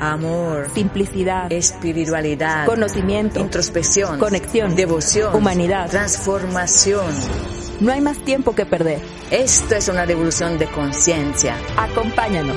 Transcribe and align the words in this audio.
Amor, 0.00 0.68
simplicidad, 0.74 1.52
espiritualidad, 1.52 2.66
conocimiento, 2.66 3.38
introspección, 3.38 4.18
conexión, 4.18 4.74
devoción, 4.74 5.32
humanidad, 5.32 5.88
transformación. 5.88 7.06
No 7.78 7.92
hay 7.92 8.00
más 8.00 8.18
tiempo 8.24 8.56
que 8.56 8.66
perder. 8.66 9.00
Esto 9.30 9.76
es 9.76 9.88
una 9.88 10.04
revolución 10.04 10.58
de 10.58 10.66
conciencia. 10.66 11.54
Acompáñanos. 11.76 12.56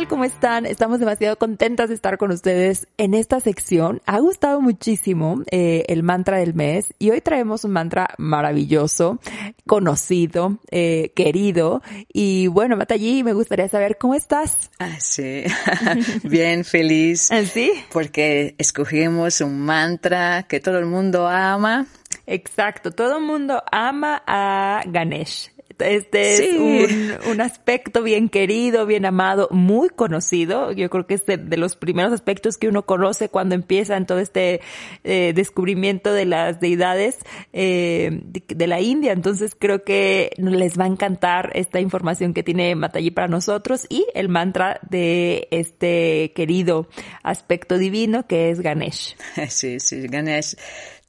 Tal? 0.00 0.08
¿Cómo 0.08 0.24
están? 0.24 0.66
Estamos 0.66 1.00
demasiado 1.00 1.36
contentas 1.36 1.88
de 1.88 1.94
estar 1.94 2.16
con 2.16 2.30
ustedes 2.30 2.86
en 2.96 3.14
esta 3.14 3.40
sección. 3.40 4.00
Ha 4.06 4.18
gustado 4.20 4.60
muchísimo 4.60 5.42
eh, 5.50 5.84
el 5.88 6.02
mantra 6.02 6.38
del 6.38 6.54
mes 6.54 6.94
y 6.98 7.10
hoy 7.10 7.20
traemos 7.20 7.64
un 7.64 7.72
mantra 7.72 8.14
maravilloso, 8.18 9.18
conocido, 9.66 10.58
eh, 10.70 11.12
querido. 11.14 11.82
Y 12.12 12.46
bueno, 12.46 12.76
Matallí, 12.76 13.22
me 13.24 13.32
gustaría 13.32 13.68
saber 13.68 13.98
cómo 13.98 14.14
estás. 14.14 14.70
Ah, 14.78 14.98
sí, 15.00 15.44
bien 16.24 16.64
feliz. 16.64 17.30
¿Ah, 17.30 17.44
¿Sí? 17.44 17.72
Porque 17.92 18.54
escogimos 18.58 19.40
un 19.40 19.60
mantra 19.60 20.44
que 20.44 20.60
todo 20.60 20.78
el 20.78 20.86
mundo 20.86 21.26
ama. 21.28 21.86
Exacto, 22.26 22.92
todo 22.92 23.18
el 23.18 23.24
mundo 23.24 23.62
ama 23.70 24.22
a 24.26 24.82
Ganesh. 24.86 25.50
Este 25.80 26.34
es 26.34 26.56
un, 26.56 27.32
un, 27.32 27.40
aspecto 27.40 28.02
bien 28.02 28.28
querido, 28.28 28.86
bien 28.86 29.04
amado, 29.06 29.48
muy 29.50 29.88
conocido. 29.88 30.72
Yo 30.72 30.90
creo 30.90 31.06
que 31.06 31.14
es 31.14 31.26
de, 31.26 31.36
de 31.36 31.56
los 31.56 31.76
primeros 31.76 32.12
aspectos 32.12 32.58
que 32.58 32.68
uno 32.68 32.86
conoce 32.86 33.28
cuando 33.28 33.54
empieza 33.54 33.96
en 33.96 34.06
todo 34.06 34.18
este 34.18 34.60
eh, 35.04 35.32
descubrimiento 35.34 36.12
de 36.12 36.24
las 36.26 36.60
deidades 36.60 37.18
eh, 37.52 38.20
de, 38.24 38.42
de, 38.46 38.66
la 38.66 38.80
India. 38.80 39.12
Entonces 39.12 39.56
creo 39.58 39.84
que 39.84 40.30
les 40.36 40.78
va 40.78 40.84
a 40.84 40.88
encantar 40.88 41.50
esta 41.54 41.80
información 41.80 42.34
que 42.34 42.42
tiene 42.42 42.74
Mataji 42.74 43.10
para 43.10 43.28
nosotros 43.28 43.86
y 43.88 44.06
el 44.14 44.28
mantra 44.28 44.80
de 44.88 45.48
este 45.50 46.32
querido 46.34 46.88
aspecto 47.22 47.78
divino 47.78 48.26
que 48.26 48.50
es 48.50 48.60
Ganesh. 48.60 49.16
Sí, 49.48 49.80
sí, 49.80 50.06
Ganesh 50.06 50.54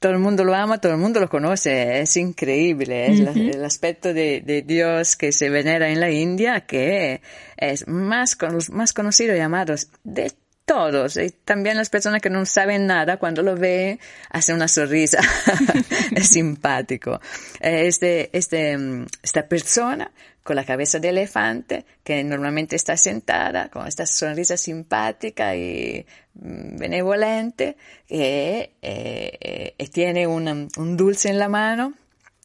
todo 0.01 0.13
el 0.13 0.17
mundo 0.17 0.43
lo 0.43 0.55
ama, 0.55 0.81
todo 0.81 0.93
el 0.93 0.97
mundo 0.97 1.19
lo 1.19 1.29
conoce, 1.29 2.01
es 2.01 2.17
increíble, 2.17 3.05
es 3.05 3.19
uh 3.19 3.23
-huh. 3.25 3.35
la, 3.35 3.51
el 3.51 3.63
aspecto 3.63 4.15
de, 4.15 4.41
de, 4.41 4.63
Dios 4.63 5.15
que 5.15 5.31
se 5.31 5.51
venera 5.51 5.89
en 5.91 5.99
la 5.99 6.09
India, 6.09 6.61
que 6.61 7.21
es 7.55 7.87
más, 7.87 8.35
más 8.71 8.93
conocido 8.93 9.35
y 9.35 9.39
amado 9.41 9.75
de 10.03 10.31
todos, 10.71 11.17
y 11.17 11.31
también 11.31 11.75
las 11.75 11.89
personas 11.89 12.21
que 12.21 12.29
no 12.29 12.45
saben 12.45 12.87
nada, 12.87 13.17
cuando 13.17 13.41
lo 13.41 13.57
ven, 13.57 13.99
hacen 14.29 14.55
una 14.55 14.69
sonrisa, 14.69 15.19
es 16.15 16.29
simpático. 16.29 17.19
Este, 17.59 18.29
este, 18.31 18.77
esta 19.21 19.47
persona 19.49 20.09
con 20.43 20.55
la 20.55 20.63
cabeza 20.63 20.97
de 20.99 21.09
elefante, 21.09 21.85
que 22.05 22.23
normalmente 22.23 22.77
está 22.77 22.95
sentada 22.95 23.67
con 23.67 23.85
esta 23.85 24.05
sonrisa 24.05 24.55
simpática 24.55 25.57
y 25.57 26.05
benevolente, 26.33 27.75
que 28.07 28.71
eh, 28.81 29.75
eh, 29.77 29.87
tiene 29.89 30.25
un, 30.25 30.69
dulce 30.95 31.27
en 31.27 31.37
la 31.37 31.49
mano, 31.49 31.95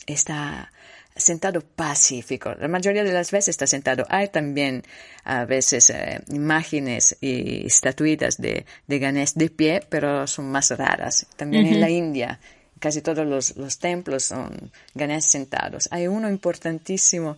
está 0.05 0.73
sentado 1.17 1.61
pacífico. 1.61 2.55
La 2.55 2.69
mayoría 2.69 3.05
de 3.05 3.13
las 3.13 3.31
veces 3.31 3.49
está 3.51 3.67
sentado. 3.67 4.07
Hay 4.09 4.29
también 4.29 4.83
a 5.25 5.45
veces 5.45 5.91
eh, 5.91 6.21
imágenes 6.29 7.17
y 7.21 7.67
estatuitas 7.67 8.37
de, 8.39 8.67
de 8.87 8.99
Ganesh 8.99 9.35
de 9.35 9.51
pie, 9.51 9.81
pero 9.89 10.27
son 10.27 10.51
más 10.51 10.71
raras. 10.71 11.27
También 11.37 11.67
uh 11.67 11.69
-huh. 11.69 11.75
en 11.75 11.81
la 11.81 11.91
India 11.91 12.41
casi 12.79 13.01
todos 13.01 13.27
los, 13.27 13.57
los, 13.57 13.79
templos 13.79 14.25
son 14.25 14.71
Ganesh 14.95 15.25
sentados. 15.25 15.89
Hay 15.91 16.07
uno 16.07 16.29
importantísimo, 16.29 17.37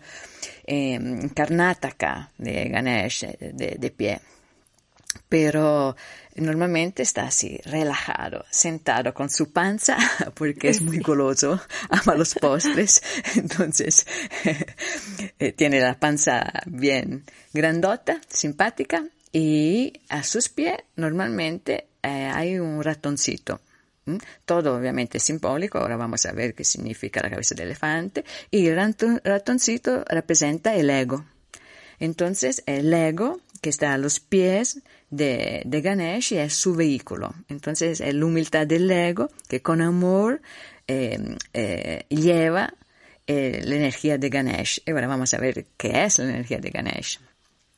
eh, 0.67 0.99
Karnataka, 1.35 2.31
de 2.39 2.69
Ganesh, 2.69 3.27
de, 3.39 3.77
de, 3.79 3.91
pie. 3.91 4.21
Pero 5.29 5.97
normalmente 6.37 7.03
está 7.03 7.27
así, 7.27 7.61
relajado, 7.65 8.45
sentado 8.51 9.13
con 9.13 9.31
su 9.31 9.53
panza, 9.53 9.97
porque 10.35 10.69
es 10.69 10.81
muy 10.83 10.99
goloso, 10.99 11.61
ama 11.91 12.15
los 12.15 12.35
postres, 12.35 13.03
entonces 13.37 14.07
eh, 15.39 15.53
tiene 15.53 15.81
la 15.81 15.99
panza 15.99 16.53
bien 16.67 17.25
grandota, 17.53 18.21
simpática, 18.29 19.05
y 19.33 19.93
a 20.09 20.23
sus 20.23 20.49
pies 20.49 20.79
normalmente 20.97 21.89
eh, 22.03 22.31
hay 22.33 22.59
un 22.59 22.83
ratoncito. 22.83 23.61
Todo 24.47 24.75
obviamente 24.75 25.19
simbólico, 25.19 25.79
ahora 25.79 25.99
vamos 25.99 26.25
a 26.25 26.33
ver 26.33 26.55
qué 26.55 26.65
significa 26.65 27.21
la 27.21 27.29
cabeza 27.29 27.55
de 27.55 27.65
elefante. 27.65 28.25
Y 28.51 28.67
el 28.69 28.95
ratoncito 29.23 30.03
representa 30.09 30.75
el 30.75 30.89
ego. 30.89 31.27
Entonces, 32.01 32.63
el 32.65 32.95
ego 32.95 33.41
que 33.61 33.71
está 33.71 33.95
a 33.95 33.99
los 33.99 34.21
pies 34.21 34.81
de, 35.11 35.63
de 35.65 35.81
Ganesh 35.81 36.33
es 36.33 36.55
su 36.55 36.75
vehículo. 36.75 37.35
Entonces, 37.49 38.01
es 38.01 38.15
la 38.15 38.25
humildad 38.25 38.67
del 38.67 38.91
ego 38.91 39.31
que 39.49 39.63
con 39.63 39.81
amor 39.81 40.41
eh, 40.87 41.37
eh, 41.53 42.05
lleva 42.09 42.75
eh, 43.27 43.61
la 43.65 43.77
energía 43.77 44.19
de 44.19 44.29
Ganesh. 44.29 44.83
Y 44.87 44.91
ahora 44.91 45.07
vamos 45.07 45.35
a 45.35 45.39
ver 45.39 45.67
qué 45.77 46.05
es 46.05 46.19
la 46.19 46.25
energía 46.25 46.59
de 46.59 46.71
Ganesh. 46.71 47.21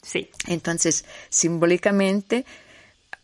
Sí. 0.03 0.31
Entonces, 0.47 1.05
simbólicamente, 1.29 2.45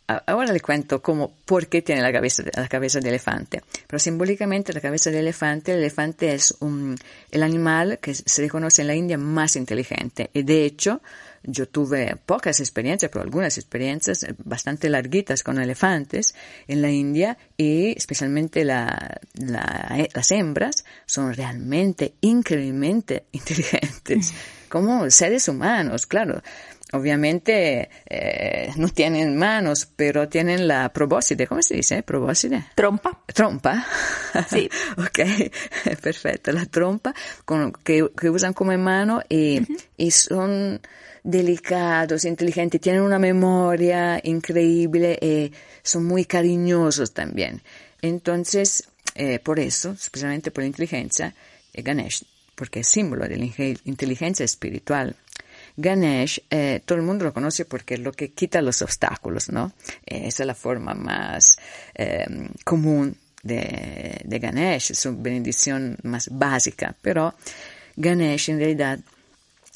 Ahora 0.07 0.53
le 0.53 0.61
cuento 0.61 1.01
cómo, 1.01 1.35
por 1.43 1.67
qué 1.67 1.81
tiene 1.81 2.01
la 2.01 2.13
cabeza, 2.13 2.41
la 2.55 2.69
cabeza 2.69 3.01
de 3.01 3.09
elefante. 3.09 3.61
Pero 3.87 3.99
simbólicamente 3.99 4.71
la 4.71 4.79
cabeza 4.79 5.11
de 5.11 5.19
elefante, 5.19 5.73
el 5.73 5.79
elefante 5.79 6.33
es 6.33 6.55
un, 6.61 6.97
el 7.29 7.43
animal 7.43 7.99
que 8.01 8.15
se 8.15 8.41
reconoce 8.41 8.83
en 8.83 8.87
la 8.87 8.95
India 8.95 9.17
más 9.17 9.57
inteligente. 9.57 10.29
Y 10.33 10.43
de 10.43 10.63
hecho, 10.63 11.01
yo 11.47 11.67
tuve 11.67 12.17
pocas 12.25 12.59
experiencias, 12.59 13.09
pero 13.09 13.23
algunas 13.23 13.57
experiencias 13.57 14.25
bastante 14.43 14.89
larguitas 14.89 15.43
con 15.43 15.59
elefantes 15.59 16.35
en 16.67 16.81
la 16.81 16.91
India 16.91 17.37
y 17.55 17.97
especialmente 17.97 18.65
la, 18.65 19.19
la, 19.33 20.07
las 20.13 20.31
hembras 20.31 20.83
son 21.05 21.33
realmente 21.33 22.13
increíblemente 22.21 23.23
inteligentes, 23.31 24.33
como 24.69 25.09
seres 25.09 25.47
humanos, 25.47 26.05
claro. 26.05 26.43
Obviamente 26.93 27.89
eh, 28.09 28.71
no 28.77 28.87
tienen 28.89 29.35
manos, 29.35 29.87
pero 29.93 30.29
tienen 30.29 30.67
la 30.67 30.87
probóscide. 30.93 31.45
¿Cómo 31.45 31.61
se 31.61 31.75
dice? 31.75 32.01
¿Probóscide? 32.01 32.65
Trompa. 32.75 33.19
Trompa. 33.33 33.85
Sí. 34.49 34.69
ok, 34.97 35.19
perfecto. 36.01 36.51
La 36.51 36.65
trompa 36.65 37.13
con, 37.43 37.73
que, 37.83 38.07
que, 38.17 38.29
usan 38.29 38.53
como 38.53 38.77
mano 38.77 39.21
y, 39.27 39.59
uh 39.59 39.63
-huh. 39.63 39.77
y 39.97 40.11
son 40.11 40.79
delicados, 41.23 42.23
inteligentes, 42.23 42.79
tienen 42.79 43.01
una 43.01 43.19
memoria 43.19 44.19
increíble 44.23 45.19
y 45.21 45.51
son 45.83 46.05
muy 46.05 46.23
cariñosos 46.23 47.13
también. 47.13 47.61
Entonces, 48.01 48.87
eh, 49.13 49.39
por 49.39 49.59
eso, 49.59 49.91
especialmente 49.91 50.51
por 50.51 50.63
la 50.63 50.67
inteligencia, 50.67 51.35
Ganesh, 51.73 52.23
porque 52.55 52.79
es 52.79 52.87
símbolo 52.87 53.27
de 53.27 53.37
la 53.37 53.45
inteligencia 53.83 54.45
espiritual. 54.45 55.15
Ganesh, 55.77 56.41
eh, 56.49 56.81
todo 56.83 56.97
el 56.97 57.03
mundo 57.03 57.23
lo 57.23 57.33
conoce 57.33 57.65
porque 57.65 57.93
es 57.93 57.99
lo 57.99 58.11
que 58.11 58.31
quita 58.31 58.61
los 58.61 58.81
obstáculos, 58.81 59.49
¿no? 59.49 59.71
Eh, 60.05 60.23
esa 60.25 60.43
es 60.43 60.47
la 60.47 60.55
forma 60.55 60.95
más 60.95 61.57
eh, 61.93 62.25
común 62.63 63.15
de, 63.43 64.19
de, 64.25 64.39
Ganesh, 64.39 64.93
su 64.93 65.15
bendición 65.15 65.97
más 66.01 66.29
básica, 66.31 66.95
pero 67.01 67.35
Ganesh 67.95 68.49
en 68.49 68.57
realidad 68.57 68.99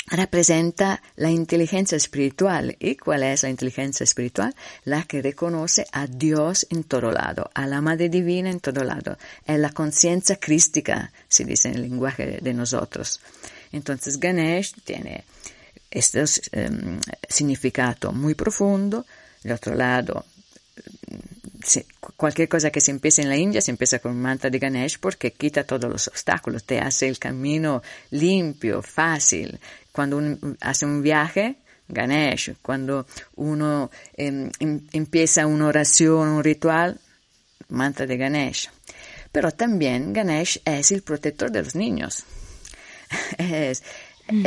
representa 0.07 1.01
la 1.15 1.29
inteligencia 1.29 1.95
espiritual. 1.95 2.75
¿Y 2.79 2.95
cuál 2.95 3.21
es 3.23 3.43
la 3.43 3.49
inteligencia 3.49 4.03
espiritual? 4.03 4.55
La 4.83 5.03
que 5.03 5.21
reconoce 5.21 5.85
a 5.91 6.07
Dios 6.07 6.65
en 6.71 6.83
todo 6.83 7.11
lado, 7.11 7.49
a 7.53 7.67
la 7.67 7.79
Madre 7.79 8.09
Divina 8.09 8.49
en 8.49 8.59
todo 8.59 8.83
lado. 8.83 9.17
Es 9.45 9.59
la 9.59 9.69
conciencia 9.69 10.37
crística, 10.37 11.11
se 11.27 11.45
dice 11.45 11.69
en 11.69 11.75
el 11.75 11.83
lenguaje 11.83 12.39
de 12.41 12.53
nosotros. 12.53 13.21
Entonces 13.71 14.19
Ganesh 14.19 14.73
tiene 14.83 15.23
este 15.91 16.23
eh, 16.53 16.69
significado 17.27 18.11
muy 18.11 18.33
profundo, 18.33 19.05
de 19.43 19.53
otro 19.53 19.75
lado 19.75 20.25
cualquier 22.15 22.49
cosa 22.49 22.69
que 22.71 22.81
se 22.81 22.91
empiece 22.91 23.21
en 23.21 23.29
la 23.29 23.37
India 23.37 23.61
se 23.61 23.71
empieza 23.71 23.99
con 23.99 24.19
manta 24.19 24.49
de 24.49 24.59
Ganesh 24.59 24.99
porque 24.99 25.31
quita 25.31 25.63
todos 25.63 25.89
los 25.89 26.07
obstáculos, 26.07 26.63
te 26.63 26.79
hace 26.79 27.07
el 27.07 27.19
camino 27.19 27.81
limpio, 28.11 28.81
fácil. 28.81 29.59
Cuando 29.91 30.17
uno 30.17 30.37
hace 30.61 30.85
un 30.85 31.01
viaje, 31.01 31.57
Ganesh, 31.87 32.55
cuando 32.61 33.05
uno 33.35 33.91
em, 34.15 34.49
em, 34.59 34.81
empieza 34.93 35.45
una 35.45 35.67
oración, 35.67 36.29
un 36.29 36.43
ritual, 36.43 36.99
manta 37.69 38.05
de 38.05 38.17
Ganesh. 38.17 38.69
Pero 39.31 39.51
también 39.51 40.13
Ganesh 40.13 40.61
es 40.65 40.91
el 40.91 41.01
protector 41.03 41.51
de 41.51 41.63
los 41.63 41.75
niños. 41.75 42.23
Es, 43.37 43.83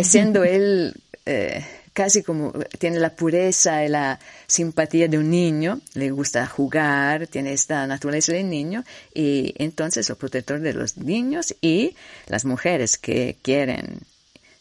siendo 0.03 0.45
él 0.45 0.95
eh, 1.27 1.65
casi 1.95 2.23
como 2.23 2.53
tiene 2.79 2.99
la 2.99 3.15
pureza 3.15 3.85
y 3.85 3.89
la 3.89 4.19
simpatía 4.47 5.09
de 5.09 5.17
un 5.17 5.31
niño, 5.31 5.81
le 5.95 6.11
gusta 6.11 6.47
jugar, 6.47 7.29
tiene 7.29 7.53
esta 7.53 7.87
naturaleza 7.87 8.33
del 8.33 8.51
niño 8.51 8.85
y 9.15 9.55
entonces 9.57 10.11
el 10.11 10.17
protector 10.17 10.61
de 10.61 10.75
los 10.75 10.99
niños 10.99 11.55
y 11.61 11.97
las 12.27 12.45
mujeres 12.45 12.99
que 12.99 13.37
quieren 13.41 14.01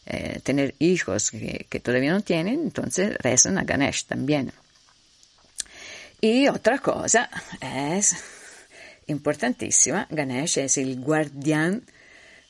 eh, 0.06 0.40
tener 0.42 0.74
hijos 0.78 1.30
que, 1.30 1.66
que, 1.68 1.80
todavía 1.80 2.12
no 2.12 2.20
tienen, 2.20 2.60
entonces 2.62 3.16
rezan 3.18 3.58
a 3.58 3.64
Ganesh 3.64 4.04
también. 4.04 4.52
Y 6.20 6.48
otra 6.48 6.78
cosa 6.78 7.28
es 7.60 8.16
importantísima, 9.08 10.06
Ganesh 10.08 10.58
es 10.58 10.78
el 10.78 11.00
guardián 11.00 11.82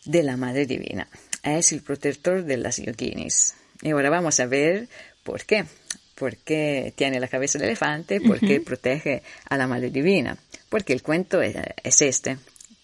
de 0.04 0.22
la 0.22 0.36
Madre 0.36 0.66
Divina, 0.66 1.08
es 1.42 1.72
el 1.72 1.82
protector 1.82 2.44
de 2.44 2.58
las 2.58 2.76
yoginis. 2.76 3.54
Y 3.84 3.90
ahora 3.90 4.08
vamos 4.08 4.40
a 4.40 4.46
ver 4.46 4.88
por 5.22 5.44
qué. 5.44 5.66
¿Por 6.14 6.38
qué 6.38 6.94
tiene 6.96 7.20
la 7.20 7.28
cabeza 7.28 7.58
de 7.58 7.66
elefante? 7.66 8.20
¿Por 8.20 8.40
qué 8.40 8.60
protege 8.60 9.22
a 9.48 9.56
la 9.58 9.66
Madre 9.66 9.90
Divina? 9.90 10.38
Porque 10.70 10.94
el 10.94 11.02
cuento 11.02 11.42
es, 11.42 11.54
este, 12.00 12.38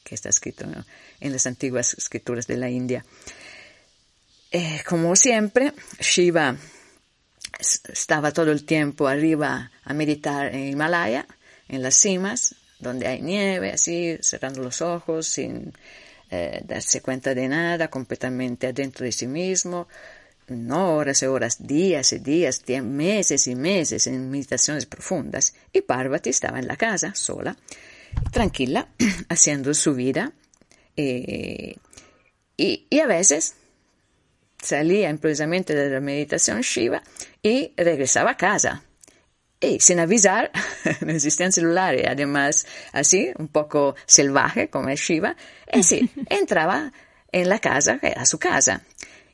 que 0.04 0.14
está 0.14 0.28
escrito 0.28 0.66
en 1.20 1.32
las 1.32 1.46
antiguas 1.46 1.94
escrituras 1.94 2.46
de 2.46 2.56
la 2.58 2.68
India. 2.68 3.04
Eh, 4.50 4.82
como 4.86 5.16
siempre, 5.16 5.72
Shiva 6.00 6.56
estaba 7.88 8.32
todo 8.32 8.52
el 8.52 8.64
tiempo 8.64 9.08
arriba 9.08 9.70
a 9.84 9.94
meditar 9.94 10.54
en 10.54 10.68
Himalaya, 10.68 11.26
en 11.68 11.82
las 11.82 11.94
cimas, 11.94 12.56
donde 12.78 13.06
hay 13.06 13.22
nieve, 13.22 13.70
así, 13.70 14.18
cerrando 14.20 14.62
los 14.62 14.82
ojos, 14.82 15.28
sin 15.28 15.72
eh, 16.30 16.60
darse 16.64 17.00
cuenta 17.00 17.34
de 17.34 17.48
nada, 17.48 17.88
completamente 17.88 18.66
adentro 18.66 19.06
de 19.06 19.12
sí 19.12 19.26
mismo, 19.26 19.88
no 20.56 20.96
horas 20.96 21.22
y 21.22 21.26
horas, 21.26 21.66
días 21.66 22.12
y 22.12 22.18
días, 22.18 22.62
meses 22.82 23.46
y 23.46 23.54
meses 23.54 24.06
en 24.06 24.30
meditaciones 24.30 24.86
profundas. 24.86 25.54
Y 25.72 25.82
Parvati 25.82 26.30
estaba 26.30 26.58
en 26.58 26.66
la 26.66 26.76
casa, 26.76 27.14
sola, 27.14 27.56
tranquila, 28.32 28.88
haciendo 29.28 29.74
su 29.74 29.94
vida. 29.94 30.32
Eh, 30.96 31.76
y, 32.56 32.86
y 32.90 33.00
a 33.00 33.06
veces 33.06 33.54
salía 34.62 35.10
improvisamente 35.10 35.74
de 35.74 35.90
la 35.90 36.00
meditación 36.00 36.60
Shiva 36.60 37.02
y 37.42 37.72
regresaba 37.76 38.32
a 38.32 38.36
casa. 38.36 38.82
Y 39.60 39.78
sin 39.80 40.00
avisar, 40.00 40.50
no 41.02 41.12
existían 41.12 41.52
celulares, 41.52 42.06
además 42.08 42.66
así, 42.92 43.30
un 43.36 43.48
poco 43.48 43.94
salvaje 44.06 44.70
como 44.70 44.88
es 44.88 45.00
Shiva, 45.00 45.36
y 45.72 45.82
sí, 45.82 46.10
entraba 46.30 46.92
en 47.30 47.48
la 47.48 47.58
casa, 47.58 47.98
que 47.98 48.08
era 48.08 48.24
su 48.24 48.38
casa. 48.38 48.82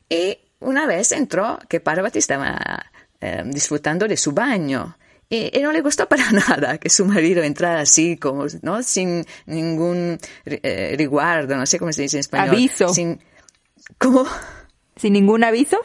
Y 0.09 0.37
una 0.59 0.85
vez 0.87 1.11
entró 1.11 1.59
que 1.69 1.79
Parvati 1.79 2.19
estaba 2.19 2.85
eh, 3.19 3.43
disfrutando 3.45 4.07
de 4.07 4.17
su 4.17 4.31
baño. 4.31 4.97
Y, 5.29 5.51
no 5.61 5.71
le 5.71 5.81
gustó 5.81 6.07
para 6.07 6.31
nada 6.47 6.77
que 6.77 6.89
su 6.89 7.05
marido 7.05 7.43
entrara 7.43 7.81
así, 7.81 8.17
como, 8.17 8.45
¿no? 8.61 8.81
Sin 8.83 9.25
ningún 9.45 10.17
eh, 10.45 10.95
riguardo, 10.97 11.55
no 11.55 11.65
sé 11.65 11.79
cómo 11.79 11.91
se 11.91 12.03
dice 12.03 12.17
en 12.17 12.21
español. 12.21 12.49
Aviso. 12.49 12.93
Sin, 12.93 13.19
¿Cómo? 13.97 14.25
¿Sin 14.95 15.13
ningún 15.13 15.43
aviso? 15.43 15.79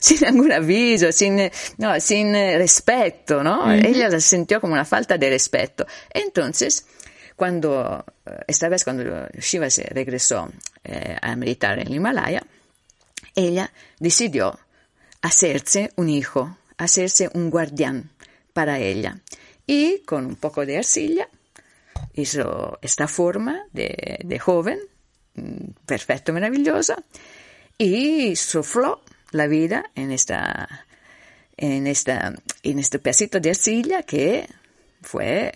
Sin 0.00 0.20
ningún 0.22 0.52
aviso, 0.52 1.12
sin, 1.12 1.50
no, 1.76 2.00
sin 2.00 2.34
eh, 2.34 2.56
respeto, 2.56 3.42
¿no? 3.42 3.70
Ella 3.70 4.08
la 4.08 4.20
sintió 4.20 4.58
como 4.58 4.72
una 4.72 4.86
falta 4.86 5.18
de 5.18 5.28
respeto. 5.28 5.86
Entonces, 6.10 6.86
cuando, 7.36 8.02
esta 8.46 8.70
vez 8.70 8.84
cuando 8.84 9.28
Shiva 9.38 9.68
se 9.68 9.82
regresó 9.84 10.50
a 11.20 11.36
meditar 11.36 11.78
en 11.78 11.88
el 11.88 11.94
Himalaya, 11.94 12.42
ella 13.34 13.72
decidió 13.98 14.58
hacerse 15.20 15.92
un 15.96 16.08
hijo, 16.08 16.56
hacerse 16.76 17.30
un 17.34 17.50
guardián 17.50 18.10
para 18.52 18.78
ella. 18.78 19.20
Y 19.66 20.00
con 20.00 20.26
un 20.26 20.36
poco 20.36 20.66
de 20.66 20.78
arcilla 20.78 21.28
hizo 22.14 22.78
esta 22.82 23.08
forma 23.08 23.64
de, 23.72 24.38
joven, 24.40 24.78
mm, 25.34 25.70
perfecto, 25.86 26.32
maravillosa, 26.32 26.96
y 27.78 28.36
sufló 28.36 29.02
la 29.30 29.46
vida 29.46 29.90
en 29.94 30.12
esta, 30.12 30.86
en 31.56 31.86
esta, 31.86 32.34
en 32.62 32.78
este 32.78 32.98
pedacito 32.98 33.40
de 33.40 33.50
arcilla 33.50 34.02
que 34.02 34.48
fue 35.00 35.52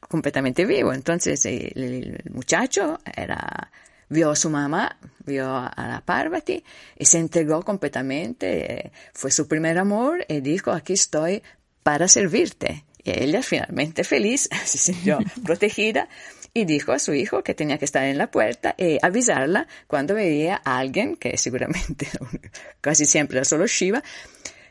completamente 0.00 0.64
vivo. 0.64 0.92
Entonces 0.92 1.44
el 1.44 2.22
muchacho 2.30 2.98
era 3.14 3.70
vio 4.08 4.30
a 4.30 4.36
su 4.36 4.50
mamá, 4.50 4.98
vio 5.24 5.48
a 5.54 5.88
la 5.88 6.02
Parvati 6.04 6.64
y 6.96 7.04
se 7.04 7.18
entregó 7.18 7.62
completamente. 7.62 8.92
Fue 9.12 9.30
su 9.30 9.46
primer 9.48 9.78
amor 9.78 10.24
y 10.28 10.40
dijo, 10.40 10.72
aquí 10.72 10.94
estoy 10.94 11.42
para 11.82 12.08
servirte. 12.08 12.84
Y 13.02 13.10
ella 13.10 13.42
finalmente 13.42 14.04
feliz, 14.04 14.48
se 14.64 14.78
sintió 14.78 15.18
protegida 15.44 16.08
y 16.54 16.64
dijo 16.64 16.92
a 16.92 16.98
su 16.98 17.14
hijo 17.14 17.42
que 17.42 17.54
tenía 17.54 17.78
que 17.78 17.84
estar 17.84 18.04
en 18.04 18.18
la 18.18 18.30
puerta 18.30 18.74
y 18.76 18.98
avisarla 19.02 19.68
cuando 19.86 20.14
veía 20.14 20.60
a 20.64 20.78
alguien, 20.78 21.16
que 21.16 21.36
seguramente 21.36 22.08
casi 22.80 23.04
siempre 23.04 23.38
era 23.38 23.44
solo 23.44 23.66
Shiva, 23.66 24.02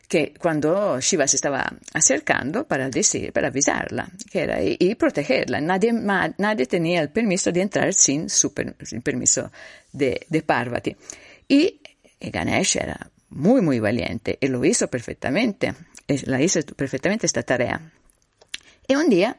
que 0.07 0.33
cuando 0.39 0.99
Shiva 1.01 1.27
se 1.27 1.35
estaba 1.35 1.69
acercando 1.93 2.65
para 2.65 2.89
decir, 2.89 3.33
para 3.33 3.47
avisarla, 3.49 4.09
que 4.31 4.41
era, 4.41 4.61
y, 4.63 4.95
protegerla. 4.95 5.59
Nadie, 5.59 5.91
nadie 5.91 6.65
tenía 6.65 7.01
el 7.01 7.09
permiso 7.09 7.51
de 7.51 7.61
entrar 7.61 7.93
sin 7.93 8.29
su 8.29 8.53
permiso 8.53 9.51
de, 9.91 10.25
de 10.29 10.41
Parvati. 10.41 10.95
Y, 11.47 11.81
Ganesh 12.19 12.77
era 12.77 13.11
muy, 13.29 13.61
muy 13.61 13.79
valiente 13.79 14.37
y 14.39 14.47
lo 14.47 14.63
hizo 14.63 14.87
perfectamente. 14.87 15.75
La 16.23 16.41
hizo 16.41 16.61
perfectamente 16.61 17.25
esta 17.25 17.43
tarea. 17.43 17.91
Y 18.87 18.95
un 18.95 19.09
día 19.09 19.35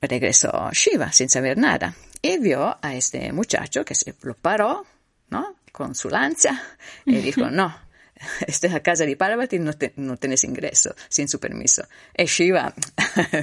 regresó 0.00 0.70
Shiva 0.72 1.12
sin 1.12 1.28
saber 1.28 1.56
nada 1.56 1.94
y 2.20 2.38
vio 2.38 2.76
a 2.82 2.94
este 2.94 3.32
muchacho 3.32 3.84
que 3.84 3.94
se 3.94 4.14
lo 4.22 4.34
paró, 4.34 4.84
¿no? 5.28 5.56
Con 5.70 5.94
su 5.94 6.10
lanza 6.10 6.60
y 7.04 7.16
dijo, 7.18 7.48
no, 7.50 7.74
esta 8.46 8.66
es 8.66 8.72
la 8.72 8.80
casa 8.80 9.04
de 9.04 9.16
Parvati, 9.16 9.58
no, 9.58 9.72
no 9.96 10.16
tienes 10.16 10.44
ingreso 10.44 10.94
sin 11.08 11.28
su 11.28 11.38
permiso. 11.38 11.82
Y 12.16 12.24
Shiva, 12.24 12.74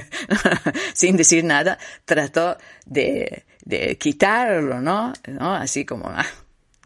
sin 0.94 1.16
decir 1.16 1.44
nada, 1.44 1.78
trató 2.04 2.56
de, 2.86 3.44
de 3.64 3.96
quitarlo, 3.96 4.80
¿no? 4.80 5.12
¿no? 5.26 5.54
Así 5.54 5.84
como, 5.84 6.08
ah, 6.08 6.26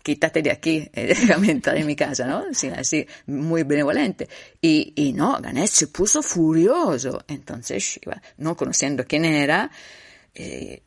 quítate 0.02 0.42
de 0.42 0.50
aquí, 0.50 0.88
déjame 0.94 1.50
entrar 1.50 1.76
en 1.76 1.86
mi 1.86 1.96
casa, 1.96 2.26
¿no? 2.26 2.44
Así, 2.76 3.06
muy 3.26 3.62
benevolente. 3.62 4.28
Y, 4.60 4.92
y 4.96 5.12
no, 5.12 5.38
Ganesh 5.40 5.70
se 5.70 5.86
puso 5.88 6.22
furioso. 6.22 7.24
Entonces 7.28 7.82
Shiva, 7.82 8.20
no 8.38 8.56
conociendo 8.56 9.04
quién 9.04 9.24
era, 9.24 9.70
eh, 10.34 10.82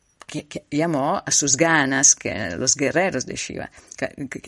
llamó 0.70 1.22
a 1.24 1.30
sus 1.30 1.56
ganas, 1.56 2.14
que 2.14 2.50
los 2.56 2.74
guerreros 2.74 3.26
de 3.26 3.36
Shiva, 3.36 3.70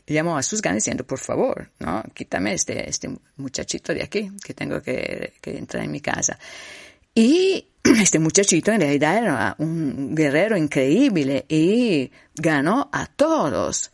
llamó 0.07 0.37
a 0.37 0.43
sus 0.43 0.61
ganas 0.61 0.85
diciendo, 0.85 1.05
por 1.05 1.19
favor, 1.19 1.71
¿no? 1.79 2.03
quítame 2.15 2.55
este, 2.55 2.89
este 2.89 3.11
muchachito 3.37 3.95
de 3.95 4.03
aquí, 4.03 4.31
que 4.45 4.55
tengo 4.55 4.81
que, 4.83 5.35
que 5.41 5.57
entrar 5.57 5.85
en 5.85 5.93
mi 5.93 6.01
casa. 6.01 6.39
Y 7.15 7.67
este 8.01 8.19
muchachito 8.19 8.73
en 8.73 8.81
realidad 8.81 9.19
era 9.19 9.57
un 9.59 10.15
guerrero 10.15 10.57
increíble 10.57 11.45
y 11.49 12.11
ganó 12.35 12.89
a 12.93 13.07
todos. 13.07 13.91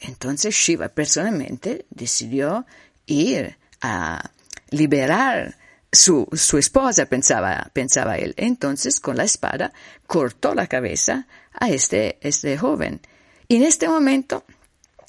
Entonces 0.00 0.54
Shiva 0.54 0.88
personalmente 0.88 1.86
decidió 1.90 2.66
ir 3.06 3.56
a 3.80 4.30
liberar 4.70 5.56
su, 5.92 6.28
su 6.32 6.58
esposa, 6.58 7.06
pensaba, 7.06 7.70
pensaba 7.72 8.16
él. 8.16 8.34
Entonces, 8.36 9.00
con 9.00 9.16
la 9.16 9.24
espada, 9.24 9.72
cortó 10.06 10.54
la 10.54 10.66
cabeza 10.66 11.26
a 11.52 11.70
este, 11.70 12.18
este 12.20 12.58
joven. 12.58 13.00
Y 13.48 13.56
en 13.56 13.62
este 13.62 13.88
momento 13.88 14.44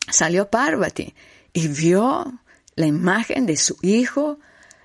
salió 0.09 0.49
Parvati 0.49 1.13
y 1.53 1.67
vio 1.67 2.39
la 2.75 2.85
imagen 2.85 3.45
de 3.45 3.57
su 3.57 3.77
hijo 3.81 4.39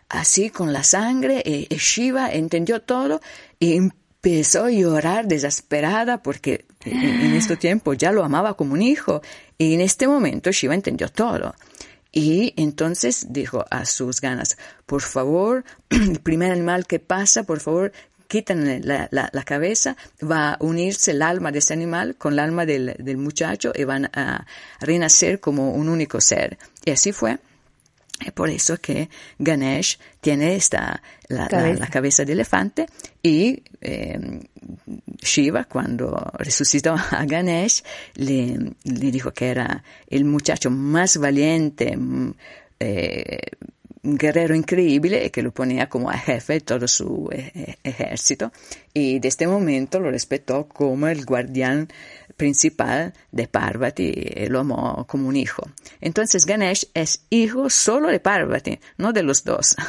así 0.09 0.51
con 0.51 0.73
la 0.73 0.85
sangre 0.85 1.43
y, 1.45 1.75
Shiva 1.77 2.33
entendió 2.33 2.83
todo 2.83 3.21
y 3.59 3.77
empezó 3.77 4.65
a 4.67 4.71
llorar 4.71 5.27
desesperada 5.27 6.23
porque 6.23 6.67
en 6.85 7.35
este 7.35 7.57
tiempo 7.57 7.95
ya 7.95 8.13
lo 8.13 8.25
amaba 8.25 8.55
como 8.55 8.75
un 8.75 8.83
hijo 8.83 9.23
y 9.59 9.75
en 9.75 9.81
este 9.81 10.07
momento 10.07 10.51
Shiva 10.51 10.75
entendió 10.75 11.09
todo. 11.09 11.55
Y 12.13 12.53
entonces 12.57 13.29
dijo 13.31 13.65
a 13.71 13.87
sus 13.87 14.21
ganas, 14.21 14.59
por 14.85 15.01
favor, 15.01 15.65
el 15.89 16.21
primer 16.23 16.53
animal 16.53 16.87
que 16.87 16.99
pasa, 16.99 17.45
por 17.45 17.61
favor, 17.61 17.93
quitan 18.29 18.87
la, 18.87 19.09
la, 19.11 19.43
cabeza, 19.45 19.97
va 20.23 20.53
a 20.53 20.57
unirse 20.61 21.11
el 21.11 21.23
alma 21.23 21.53
de 21.53 21.59
ese 21.59 21.75
animal 21.75 22.17
con 22.17 22.35
el 22.35 22.39
alma 22.39 22.65
del, 22.65 22.95
del 22.99 23.17
muchacho 23.19 23.73
y 23.75 23.85
van 23.85 24.11
a 24.15 24.47
renacer 24.81 25.41
como 25.41 25.73
un 25.73 25.89
único 25.89 26.21
ser. 26.21 26.59
Y 26.85 26.91
así 26.91 27.13
fue. 27.13 27.39
Es 28.25 28.33
por 28.33 28.51
eso 28.51 28.77
que 28.79 29.11
Ganesh 29.39 29.99
tiene 30.21 30.55
esta, 30.55 31.03
la 31.29 31.49
cabeza, 31.91 32.25
de 32.25 32.33
elefante 32.33 32.87
y 33.23 33.63
eh, 33.81 34.41
Shiva 35.23 35.65
cuando 35.65 36.33
resucitó 36.35 36.95
a 36.95 37.25
Ganesh 37.25 37.83
le, 38.15 38.75
le, 38.85 39.11
dijo 39.11 39.33
que 39.33 39.49
era 39.49 39.85
el 40.09 40.25
muchacho 40.25 40.71
más 40.71 41.17
valiente, 41.17 41.97
mm, 41.97 42.35
eh, 42.81 43.41
un 44.05 44.19
guerrero 44.19 44.55
increíble 44.57 45.25
y 45.25 45.31
que 45.31 45.43
lo 45.43 45.53
ponía 45.53 45.89
como 45.89 46.11
jefe 46.11 46.55
de 46.55 46.61
todo 46.61 46.89
su 46.89 47.29
eh, 47.31 47.77
ejército 47.85 48.51
y 48.93 49.21
de 49.21 49.29
este 49.29 49.47
momento 49.47 50.01
lo 50.01 50.11
respetó 50.11 50.67
como 50.67 51.07
el 51.07 51.25
guardián 51.25 51.89
principal 52.37 53.13
de 53.31 53.47
Parvati 53.47 54.13
lo 54.49 54.61
amó 54.61 55.07
como 55.07 55.29
un 55.29 55.37
hijo. 55.37 55.63
Entonces 56.01 56.47
Ganesh 56.47 56.89
es 56.95 57.25
hijo 57.31 57.71
solo 57.71 58.09
de 58.09 58.19
Parvati, 58.19 58.81
no 58.97 59.13
de 59.13 59.23
los 59.23 59.45
dos. 59.45 59.77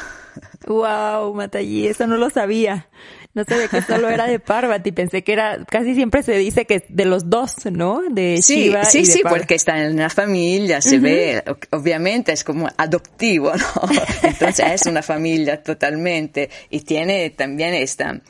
Wow, 0.66 1.32
Matayi, 1.34 1.86
eso 1.86 2.06
no 2.08 2.16
lo 2.16 2.28
sabía. 2.28 2.88
No 3.34 3.42
sabía 3.42 3.66
que 3.66 3.82
solo 3.82 4.08
era 4.08 4.26
de 4.26 4.38
Parvati, 4.38 4.92
pensé 4.92 5.24
que 5.24 5.32
era, 5.32 5.64
casi 5.68 5.94
siempre 5.94 6.22
se 6.22 6.38
dice 6.38 6.66
que 6.66 6.84
de 6.88 7.04
los 7.04 7.28
dos, 7.28 7.66
¿no? 7.66 8.02
De 8.08 8.38
sí, 8.40 8.66
Shiva 8.66 8.84
sí, 8.84 8.98
y 8.98 9.06
de 9.06 9.12
sí, 9.12 9.22
Parvati. 9.22 9.40
porque 9.40 9.54
está 9.56 9.82
en 9.82 9.96
la 9.96 10.08
familia, 10.08 10.80
se 10.80 11.00
ve, 11.00 11.42
obviamente 11.70 12.32
es 12.32 12.44
como 12.44 12.68
adoptivo, 12.76 13.52
¿no? 13.52 13.88
Entonces 14.22 14.66
es 14.72 14.86
una 14.86 15.02
familia 15.02 15.60
totalmente 15.60 16.48
y 16.70 16.80
tiene 16.82 17.30
también 17.30 17.74
esta, 17.74 18.20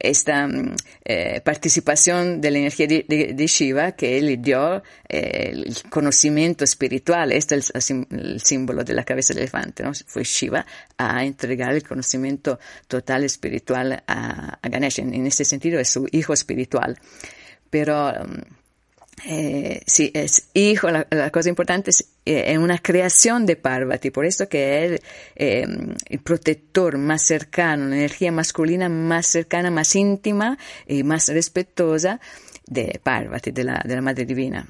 esta 0.00 0.46
mm, 0.46 0.74
eh, 1.04 1.40
participación 1.44 2.40
de 2.40 2.50
la 2.50 2.58
energía 2.58 2.86
de, 2.86 3.04
de, 3.34 3.46
Shiva 3.46 3.92
que 3.92 4.20
le 4.22 4.38
dio 4.38 4.82
eh, 5.08 5.50
el 5.52 5.76
conocimiento 5.90 6.64
espiritual. 6.64 7.32
Este 7.32 7.56
es 7.56 7.90
el, 7.90 8.40
símbolo 8.40 8.82
de 8.82 8.94
la 8.94 9.04
cabeza 9.04 9.34
del 9.34 9.42
elefante, 9.42 9.82
¿no? 9.82 9.92
Fue 10.06 10.24
Shiva 10.24 10.64
a 10.96 11.24
entregar 11.24 11.74
el 11.74 11.82
conocimiento 11.82 12.58
total 12.88 13.24
espiritual 13.24 14.02
a, 14.06 14.58
a 14.60 14.68
Ganesh. 14.68 15.00
En, 15.00 15.14
en, 15.14 15.26
este 15.26 15.44
sentido 15.44 15.78
es 15.78 15.88
su 15.88 16.08
hijo 16.10 16.32
espiritual. 16.32 16.98
Pero 17.68 18.12
mm, 18.12 18.60
eh, 19.26 19.82
sí, 19.86 20.10
es 20.14 20.48
hijo, 20.54 20.90
la, 20.90 21.06
la 21.10 21.30
cosa 21.30 21.48
importante 21.48 21.90
es, 21.90 22.06
eh, 22.32 22.58
una 22.58 22.78
creación 22.78 23.46
de 23.46 23.56
Parvati, 23.56 24.10
por 24.10 24.24
eso 24.24 24.48
que 24.48 24.84
es 24.84 25.00
eh, 25.36 25.66
el 26.06 26.18
protector 26.20 26.98
más 26.98 27.22
cercano, 27.22 27.86
la 27.86 27.96
energía 27.96 28.32
masculina 28.32 28.88
más 28.88 29.26
cercana, 29.26 29.70
más 29.70 29.94
íntima 29.96 30.58
y 30.86 31.02
más 31.02 31.28
respetuosa 31.28 32.20
de 32.70 33.00
Parvati, 33.02 33.50
de 33.50 33.64
la, 33.64 33.82
de 33.84 33.96
la 33.96 34.00
Madre 34.00 34.24
Divina. 34.24 34.66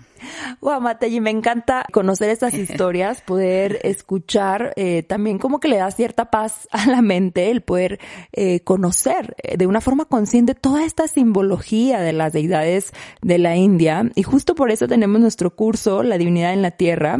Wow, 0.60 0.80
Matayi, 0.80 1.20
me 1.20 1.30
encanta 1.30 1.84
conocer 1.92 2.30
estas 2.30 2.54
historias, 2.54 3.20
poder 3.20 3.78
escuchar, 3.82 4.72
eh, 4.76 5.02
también 5.02 5.38
como 5.38 5.60
que 5.60 5.68
le 5.68 5.76
da 5.76 5.90
cierta 5.90 6.30
paz 6.30 6.68
a 6.70 6.86
la 6.86 7.02
mente 7.02 7.50
el 7.50 7.62
poder 7.62 8.00
eh, 8.32 8.60
conocer 8.60 9.36
eh, 9.42 9.56
de 9.56 9.66
una 9.66 9.80
forma 9.80 10.06
consciente 10.06 10.54
toda 10.54 10.84
esta 10.84 11.08
simbología 11.08 12.00
de 12.00 12.12
las 12.12 12.32
deidades 12.32 12.92
de 13.22 13.38
la 13.38 13.56
India. 13.56 14.10
Y 14.14 14.22
justo 14.22 14.54
por 14.54 14.70
eso 14.70 14.88
tenemos 14.88 15.20
nuestro 15.20 15.54
curso, 15.54 16.02
La 16.02 16.18
Divinidad 16.18 16.52
en 16.52 16.62
la 16.62 16.72
Tierra. 16.72 17.18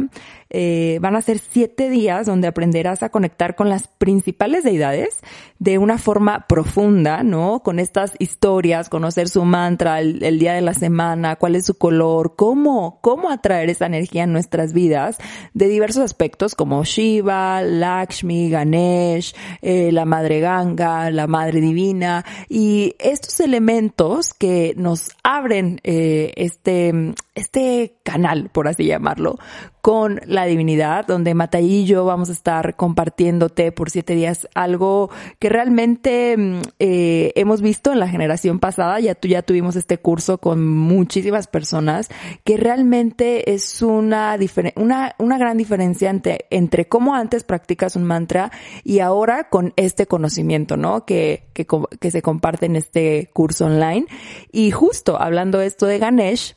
Eh, 0.53 0.99
van 1.01 1.15
a 1.15 1.21
ser 1.21 1.39
siete 1.39 1.89
días 1.89 2.25
donde 2.25 2.47
aprenderás 2.47 3.03
a 3.03 3.09
conectar 3.09 3.55
con 3.55 3.69
las 3.69 3.87
principales 3.87 4.65
deidades 4.65 5.19
de 5.59 5.77
una 5.77 5.97
forma 5.97 6.45
profunda, 6.47 7.23
¿no? 7.23 7.61
Con 7.63 7.79
estas 7.79 8.13
historias, 8.19 8.89
conocer 8.89 9.29
su 9.29 9.45
mantra, 9.45 10.01
el, 10.01 10.39
día 10.39 10.53
de 10.53 10.61
la 10.61 10.73
semana, 10.73 11.37
cuál 11.37 11.55
es 11.55 11.65
su 11.65 11.75
color, 11.75 12.35
cómo 12.35 12.99
cómo, 13.01 13.29
atraer 13.29 13.69
esa 13.69 13.85
energía 13.85 14.23
en 14.23 14.33
nuestras 14.33 14.73
vidas 14.73 15.17
de 15.53 15.67
diversos 15.67 16.03
aspectos 16.03 16.55
como 16.55 16.83
Shiva, 16.83 17.61
Lakshmi, 17.61 18.49
Ganesh, 18.49 19.35
eh, 19.61 19.91
la 19.91 20.05
Madre 20.05 20.39
Ganga, 20.39 21.09
la 21.11 21.27
Madre 21.27 21.61
Divina 21.61 22.25
y 22.49 22.95
estos 22.99 23.39
elementos 23.39 24.33
que 24.33 24.73
nos 24.77 25.11
abren 25.23 25.79
eh, 25.83 26.33
este, 26.35 27.13
este 27.35 27.95
canal, 28.03 28.49
por 28.51 28.67
así 28.67 28.85
llamarlo, 28.85 29.37
con 29.81 30.21
la 30.25 30.45
divinidad, 30.45 31.07
donde 31.07 31.33
Matay 31.33 31.65
y 31.65 31.85
yo 31.85 32.05
vamos 32.05 32.29
a 32.29 32.33
estar 32.33 32.75
compartiéndote 32.75 33.71
por 33.71 33.89
siete 33.89 34.13
días 34.13 34.47
algo 34.53 35.09
que 35.39 35.49
realmente 35.49 36.37
mm, 36.37 36.61
eh, 36.79 37.31
hemos 37.35 37.61
visto 37.61 37.91
en 37.91 37.99
la 37.99 38.07
generación 38.07 38.59
pasada. 38.59 38.99
Ya 38.99 39.15
tú 39.15 39.27
ya 39.27 39.41
tuvimos 39.41 39.75
este 39.75 39.97
curso 39.97 40.37
con 40.37 40.67
muchísimas 40.67 41.47
personas 41.47 42.09
que 42.43 42.57
realmente 42.57 43.53
es 43.53 43.81
una, 43.81 44.37
una, 44.75 45.15
una 45.17 45.37
gran 45.37 45.57
diferencia 45.57 46.09
entre, 46.09 46.45
entre 46.51 46.87
cómo 46.87 47.15
antes 47.15 47.43
practicas 47.43 47.95
un 47.95 48.03
mantra 48.03 48.51
y 48.83 48.99
ahora 48.99 49.49
con 49.49 49.73
este 49.77 50.05
conocimiento, 50.05 50.77
¿no? 50.77 51.05
Que, 51.05 51.45
que, 51.53 51.65
que 51.99 52.11
se 52.11 52.21
comparte 52.21 52.67
en 52.67 52.75
este 52.75 53.29
curso 53.33 53.65
online. 53.65 54.05
Y 54.51 54.71
justo 54.71 55.19
hablando 55.19 55.61
esto 55.61 55.87
de 55.87 55.97
Ganesh, 55.97 56.55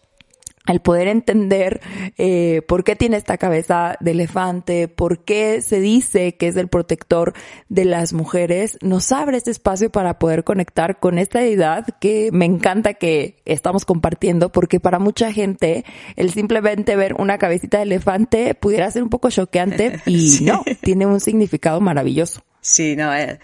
al 0.66 0.80
poder 0.80 1.08
entender 1.08 1.80
eh, 2.16 2.62
por 2.66 2.84
qué 2.84 2.96
tiene 2.96 3.16
esta 3.16 3.36
cabeza 3.36 3.96
de 4.00 4.12
elefante, 4.12 4.88
por 4.88 5.24
qué 5.24 5.60
se 5.60 5.80
dice 5.80 6.36
que 6.36 6.48
es 6.48 6.56
el 6.56 6.68
protector 6.68 7.34
de 7.68 7.84
las 7.84 8.14
mujeres, 8.14 8.78
nos 8.80 9.12
abre 9.12 9.36
este 9.36 9.50
espacio 9.50 9.90
para 9.90 10.18
poder 10.18 10.42
conectar 10.42 10.98
con 10.98 11.18
esta 11.18 11.40
deidad 11.40 11.86
que 12.00 12.30
me 12.32 12.46
encanta 12.46 12.94
que 12.94 13.42
estamos 13.44 13.84
compartiendo, 13.84 14.50
porque 14.50 14.80
para 14.80 14.98
mucha 14.98 15.32
gente 15.32 15.84
el 16.16 16.30
simplemente 16.30 16.96
ver 16.96 17.14
una 17.18 17.36
cabecita 17.36 17.78
de 17.78 17.84
elefante 17.84 18.54
pudiera 18.54 18.90
ser 18.90 19.02
un 19.02 19.10
poco 19.10 19.30
choqueante 19.30 20.00
y 20.06 20.38
no, 20.42 20.64
tiene 20.80 21.04
un 21.06 21.20
significado 21.20 21.80
maravilloso. 21.80 22.42
Sí, 22.62 22.96
no, 22.96 23.14
eh, 23.14 23.38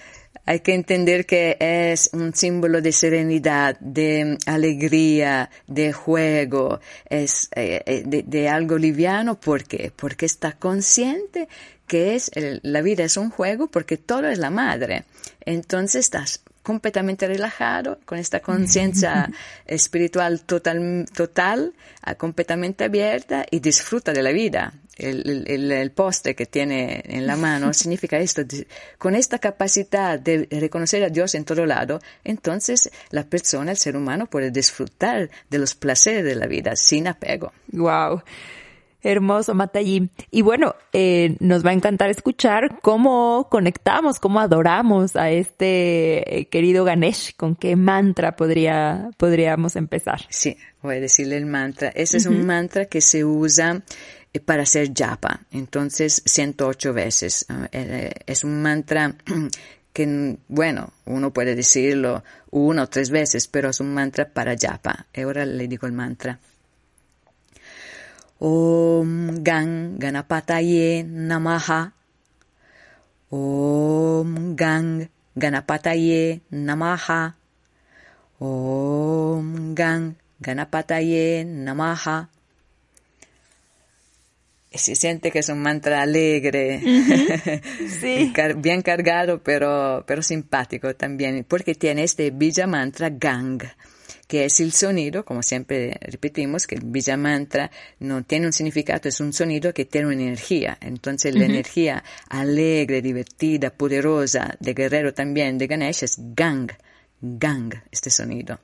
hay 0.47 0.61
que 0.61 0.75
entender 0.75 1.27
que 1.27 1.57
es 1.61 2.11
un 2.13 2.35
símbolo 2.35 2.81
de 2.81 2.93
serenidad, 2.93 3.79
de 3.79 4.37
alegría, 4.47 5.51
de 5.67 5.93
juego, 5.93 6.81
es 7.09 7.49
eh, 7.55 7.83
eh, 7.87 8.03
de, 8.05 8.49
algo 8.49 8.77
liviano. 8.77 9.39
¿Por 9.39 9.65
qué? 9.65 9.93
Porque 9.95 10.27
está 10.27 10.53
consciente 10.53 11.49
que 11.87 12.15
es 12.15 12.31
el, 12.35 12.61
la 12.63 12.83
vida 12.83 13.05
es 13.05 13.17
un 13.17 13.31
juego 13.31 13.69
porque 13.69 13.97
todo 13.97 14.29
es 14.29 14.39
la 14.39 14.51
madre. 14.51 15.05
Entonces 15.45 16.01
estás 16.07 16.43
completamente 16.71 17.27
relajado, 17.27 17.99
con 18.05 18.17
esta 18.17 18.39
conciencia 18.39 19.29
espiritual 19.67 20.43
total, 20.43 21.05
total, 21.13 21.75
ah, 22.03 22.15
completamente 22.15 22.85
abierta 22.85 23.45
y 23.51 23.59
disfruta 23.59 24.13
de 24.13 24.23
la 24.23 24.31
vida. 24.31 24.73
El, 24.97 25.45
el, 25.49 25.73
el, 25.73 25.91
postre 25.91 26.37
que 26.37 26.47
tiene 26.47 27.03
en 27.07 27.27
la 27.27 27.35
mano 27.35 27.73
significa 27.81 28.19
esto, 28.19 28.43
con 28.99 29.17
esta 29.17 29.41
capacidad 29.41 30.21
de 30.21 30.47
reconocer 30.61 31.03
a 31.03 31.09
Dios 31.09 31.35
en 31.35 31.45
todo 31.45 31.67
lado, 31.67 31.99
entonces 32.23 32.89
la 33.11 33.25
persona, 33.25 33.73
el 33.73 33.77
ser 33.77 33.97
humano 33.97 34.27
puede 34.27 34.53
disfrutar 34.53 35.29
de 35.49 35.59
los 35.59 35.75
placeres 35.75 36.23
de 36.23 36.37
la 36.37 36.47
vida 36.47 36.77
sin 36.77 37.09
apego. 37.09 37.53
Wow. 37.73 38.23
Hermoso, 39.03 39.55
Matayi. 39.55 40.11
Y 40.31 40.43
bueno, 40.43 40.75
eh, 40.93 41.37
nos 41.41 41.65
va 41.65 41.71
a 41.71 41.75
encantar 41.75 42.11
escuchar 42.11 42.81
cómo 42.83 43.49
conectamos, 43.51 44.19
cómo 44.19 44.41
adoramos 44.41 45.17
a 45.17 45.31
este 45.31 46.41
eh, 46.41 46.49
querido 46.49 46.85
Ganesh, 46.85 47.35
con 47.37 47.57
qué 47.57 47.77
mantra 47.77 48.37
podría, 48.37 49.11
podríamos 49.17 49.77
empezar. 49.77 50.21
Sí, 50.29 50.57
voy 50.83 50.97
a 50.97 51.01
decirle 51.01 51.37
el 51.37 51.47
mantra. 51.47 51.89
Ese 51.89 52.19
es 52.19 52.27
un 52.27 52.45
mantra 52.47 52.87
que 52.87 53.01
se 53.01 53.25
usa 53.25 53.83
eh, 54.33 54.41
para 54.41 54.65
hacer 54.65 54.93
japa, 54.95 55.41
entonces 55.51 56.23
108 56.27 56.93
veces. 56.93 57.47
Es 58.27 58.45
un 58.45 58.61
mantra 58.61 59.15
que, 59.93 60.37
bueno, 60.49 60.93
uno 61.07 61.33
puede 61.33 61.55
decirlo 61.55 62.23
una 62.51 62.85
o 62.85 62.87
tres 62.89 63.11
veces, 63.11 63.49
pero 63.49 63.71
es 63.71 63.81
un 63.81 63.95
mantra 63.95 64.29
para 64.29 64.57
japa. 64.59 65.07
Ahora 65.17 65.47
le 65.47 65.69
digo 65.69 65.87
el 65.87 65.93
mantra. 65.93 66.39
Om 68.41 69.45
Gang 69.45 70.01
Ganapataye 70.01 71.05
Namaha. 71.05 71.93
Om 73.31 74.57
Gang 74.57 75.09
Ganapataye 75.37 76.41
Namaha. 76.51 77.37
Om 78.41 79.75
Gang 79.75 80.17
Ganapataye 80.41 81.45
Namaha. 81.45 82.31
Se 84.73 84.95
siente 84.95 85.31
que 85.31 85.41
es 85.41 85.49
un 85.51 85.61
mantra 85.61 86.01
alegre, 86.01 86.81
sí. 88.01 88.33
bien 88.59 88.83
cargado, 88.83 89.43
pero, 89.43 90.05
pero 90.07 90.23
simpático 90.23 90.95
también, 90.95 91.45
porque 91.47 91.75
tiene 91.75 92.05
este 92.05 92.31
Bija 92.31 92.69
Mantra 92.69 93.11
Gang 93.11 93.61
que 94.31 94.45
es 94.45 94.61
el 94.61 94.71
sonido, 94.71 95.25
como 95.25 95.43
siempre 95.43 95.99
repetimos, 96.03 96.69
que 96.69 96.77
el 96.77 96.83
Bija 96.85 97.17
Mantra 97.17 97.69
no 97.99 98.23
tiene 98.23 98.47
un 98.47 98.53
significado, 98.53 99.09
es 99.09 99.19
un 99.19 99.33
sonido 99.33 99.75
que 99.75 99.87
tiene 99.87 100.07
una 100.07 100.23
energía. 100.23 100.79
Entonces 100.81 101.35
la 101.35 101.47
energía 101.47 102.05
alegre, 102.29 103.03
divertida, 103.03 103.71
poderosa 103.71 104.55
de 104.61 104.73
guerrero 104.73 105.13
también 105.13 105.59
de 105.59 105.67
Ganesh 105.67 106.05
es 106.05 106.15
Gang. 106.17 106.71
gang, 107.21 107.75
este 107.91 108.09
sonido. 108.09 108.61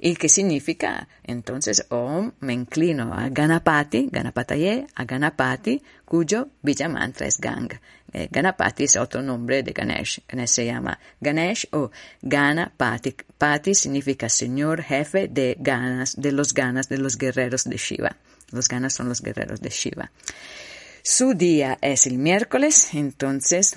Y 0.00 0.16
que 0.16 0.28
significa, 0.28 1.08
entonces, 1.22 1.86
Om 1.88 2.32
me 2.40 2.52
inclino 2.52 3.12
a 3.14 3.28
Ganapati, 3.28 4.08
Ganapataye, 4.10 4.86
a 4.94 5.04
Ganapati, 5.04 5.82
cuyo 6.04 6.48
Villa 6.62 6.88
Mantra 6.88 7.26
es 7.26 7.38
Gang. 7.38 7.72
Eh, 8.12 8.28
Ganapati 8.30 8.84
es 8.84 8.96
otro 8.96 9.22
nombre 9.22 9.62
de 9.62 9.72
Ganesh. 9.72 10.22
Ganesh 10.28 10.50
se 10.50 10.66
llama 10.66 10.98
Ganesh 11.20 11.68
o 11.72 11.90
Ganapati. 12.22 13.16
Pati 13.36 13.74
significa 13.74 14.28
señor 14.28 14.82
jefe 14.82 15.28
de 15.28 15.56
ganas, 15.58 16.14
de 16.16 16.32
los 16.32 16.54
ganas 16.54 16.88
de 16.88 16.98
los 16.98 17.18
guerreros 17.18 17.64
de 17.64 17.76
Shiva. 17.76 18.16
Los 18.52 18.68
ganas 18.68 18.94
son 18.94 19.08
los 19.08 19.20
guerreros 19.20 19.60
de 19.60 19.70
Shiva. 19.70 20.12
Su 21.02 21.34
día 21.34 21.76
es 21.82 22.06
el 22.06 22.18
miércoles, 22.18 22.94
entonces 22.94 23.76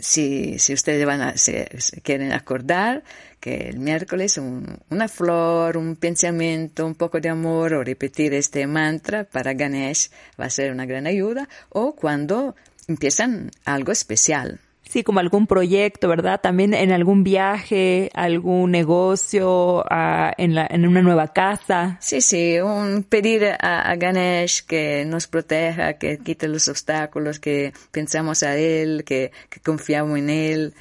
si, 0.00 0.58
si 0.58 0.72
ustedes 0.72 1.04
van 1.06 1.20
a, 1.20 1.36
se, 1.36 1.68
quieren 2.02 2.32
acordar 2.32 3.02
que 3.40 3.68
el 3.68 3.78
miércoles 3.78 4.38
una 4.38 5.08
flor, 5.08 5.76
un 5.76 5.96
pensamiento, 5.96 6.86
un 6.86 6.94
poco 6.94 7.20
de 7.20 7.28
amor 7.28 7.74
o 7.74 7.84
repetir 7.84 8.34
este 8.34 8.66
mantra 8.66 9.24
para 9.24 9.54
Ganesh 9.54 10.10
va 10.38 10.44
a 10.46 10.50
ser 10.50 10.70
una 10.72 10.86
gran 10.86 11.06
ayuda 11.06 11.48
o 11.70 11.94
cuando 11.94 12.54
empiezan 12.86 13.50
algo 13.64 13.92
especial. 13.92 14.60
Sí, 14.90 15.04
como 15.04 15.20
algún 15.20 15.46
proyecto, 15.46 16.08
¿verdad? 16.08 16.40
También 16.40 16.74
en 16.74 16.90
algún 16.90 17.22
viaje, 17.22 18.10
algún 18.12 18.72
negocio, 18.72 19.84
en, 19.88 20.56
la, 20.56 20.66
en 20.68 20.84
una 20.84 21.00
nueva 21.00 21.32
casa. 21.32 21.96
Sí, 22.00 22.20
sí, 22.20 22.58
un 22.58 23.04
pedir 23.04 23.44
a, 23.60 23.94
Ganesh 23.94 24.64
que 24.64 25.04
nos 25.04 25.28
proteja, 25.28 25.92
que 25.92 26.18
quite 26.18 26.48
los 26.48 26.66
obstáculos, 26.66 27.38
que 27.38 27.72
pensamos 27.92 28.42
a 28.42 28.56
él, 28.56 29.04
que, 29.06 29.30
que 29.48 29.60
confiamos 29.60 30.18
en 30.18 30.28
él. 30.28 30.74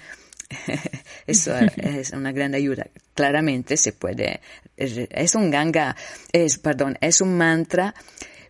Eso 1.28 1.54
es 1.78 2.10
una 2.10 2.32
gran 2.32 2.56
ayuda. 2.56 2.88
Claramente 3.14 3.78
se 3.78 3.94
puede, 3.94 4.40
es 4.76 5.36
un 5.36 5.52
ganga, 5.52 5.96
es, 6.32 6.58
perdón, 6.58 6.98
es 7.00 7.22
un 7.22 7.38
mantra 7.38 7.94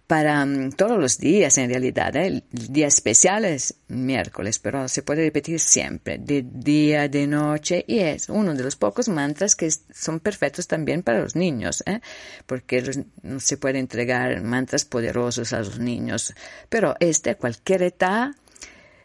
para 0.09 0.43
mm, 0.43 0.71
todos 0.71 0.99
los 0.99 1.19
días 1.19 1.59
en 1.59 1.69
realidad. 1.69 2.15
¿eh? 2.15 2.25
El 2.25 2.43
día 2.51 2.87
especial 2.87 3.45
es 3.45 3.75
miércoles, 3.89 4.57
pero 4.57 4.87
se 4.87 5.03
puede 5.03 5.21
repetir 5.21 5.59
siempre, 5.59 6.17
de 6.17 6.43
día, 6.51 7.07
de 7.07 7.27
noche, 7.27 7.85
y 7.87 7.99
es 7.99 8.27
uno 8.27 8.55
de 8.55 8.63
los 8.63 8.75
pocos 8.75 9.07
mantras 9.07 9.55
que 9.55 9.69
son 9.69 10.19
perfectos 10.19 10.67
también 10.67 11.03
para 11.03 11.21
los 11.21 11.35
niños, 11.35 11.83
¿eh? 11.85 11.99
porque 12.47 13.05
no 13.21 13.39
se 13.39 13.57
puede 13.57 13.77
entregar 13.77 14.41
mantras 14.41 14.83
poderosos 14.83 15.53
a 15.53 15.59
los 15.59 15.77
niños, 15.77 16.33
pero 16.69 16.95
este 16.99 17.29
a 17.29 17.35
cualquier 17.35 17.83
edad, 17.83 18.31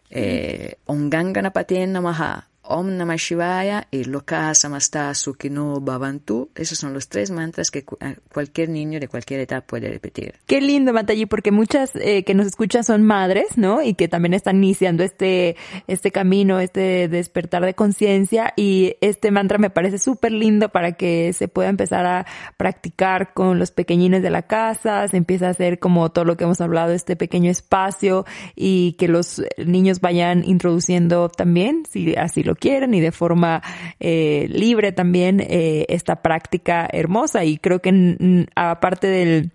eh, 0.09 0.77
Om 0.87 1.11
Ganganapati 1.11 1.87
Namaha, 1.87 2.49
Om 2.67 2.97
Namah 2.97 3.17
Shivaya 3.17 3.87
y 3.91 4.05
Loka 4.05 4.55
Samasta 4.55 5.13
Sukhino 5.15 5.81
Bhavantu. 5.81 6.51
Esos 6.55 6.79
son 6.79 6.95
los 6.95 7.09
tres 7.09 7.31
mantras 7.31 7.71
que 7.71 7.85
cualquier 7.85 8.71
niño 8.71 9.01
de 9.01 9.09
cualquier 9.09 9.41
edad 9.41 9.65
puede 9.65 9.89
repetir. 9.89 10.35
Qué 10.47 10.61
lindo, 10.61 10.93
Matayi, 10.93 11.27
porque 11.27 11.51
muchas 11.51 11.95
eh, 11.97 12.25
que 12.25 12.35
nos 12.35 12.47
escuchan 12.47 12.85
son 12.85 13.03
madres, 13.03 13.57
¿no? 13.57 13.83
Y 13.83 13.95
que 13.95 14.09
también 14.09 14.35
están 14.35 14.57
iniciando 14.57 15.03
este, 15.03 15.57
este 15.87 16.11
camino, 16.11 16.59
este 16.59 17.09
despertar 17.09 17.65
de 17.65 17.75
conciencia. 17.75 18.53
Y 18.57 18.97
este 19.01 19.31
mantra 19.31 19.59
me 19.59 19.71
parece 19.71 19.99
súper 19.99 20.33
lindo 20.33 20.71
para 20.71 20.93
que 20.93 21.33
se 21.33 21.49
pueda 21.49 21.69
empezar 21.69 22.07
a 22.07 22.27
practicar 22.57 23.35
con 23.35 23.59
los 23.59 23.71
pequeñines 23.71 24.23
de 24.23 24.31
la 24.31 24.43
casa. 24.43 25.07
Se 25.09 25.17
empieza 25.17 25.49
a 25.49 25.51
hacer 25.51 25.79
como 25.79 26.11
todo 26.11 26.25
lo 26.25 26.37
que 26.37 26.45
hemos 26.45 26.61
hablado, 26.61 26.93
este 26.93 27.17
pequeño 27.17 27.51
espacio 27.51 28.25
y 28.57 28.93
que 28.95 29.09
los 29.09 29.43
niños 29.59 30.01
vayan 30.01 30.45
introduciendo 30.45 31.29
también, 31.29 31.85
si 31.91 32.15
así 32.17 32.43
lo 32.43 32.54
quieren 32.55 32.95
y 32.95 33.01
de 33.01 33.13
forma 33.13 33.63
eh, 34.01 34.47
libre 34.51 34.93
también 34.93 35.41
eh, 35.41 35.87
esta 35.89 36.23
práctica 36.23 36.89
hermosa 36.93 37.45
y 37.45 37.59
creo 37.59 37.81
que 37.81 38.47
aparte 38.55 39.07
del 39.09 39.51